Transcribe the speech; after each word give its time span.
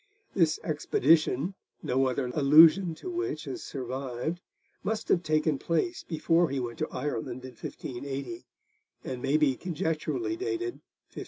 This 0.33 0.59
expedition, 0.63 1.53
no 1.83 2.07
other 2.07 2.25
allusion 2.33 2.95
to 2.95 3.09
which 3.11 3.43
has 3.43 3.61
survived, 3.61 4.41
must 4.83 5.09
have 5.09 5.21
taken 5.21 5.59
place 5.59 6.01
before 6.01 6.49
he 6.49 6.59
went 6.59 6.79
to 6.79 6.89
Ireland 6.89 7.45
in 7.45 7.51
1580, 7.51 8.43
and 9.03 9.21
may 9.21 9.37
be 9.37 9.55
conjecturally 9.55 10.35
dated 10.35 10.81
1577. 11.13 11.19